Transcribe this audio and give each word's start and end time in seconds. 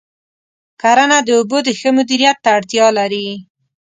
کرنه 0.81 1.17
د 1.23 1.29
اوبو 1.39 1.57
د 1.63 1.69
ښه 1.79 1.89
مدیریت 1.97 2.37
ته 2.43 2.49
اړتیا 2.57 2.87
لري. 2.97 3.27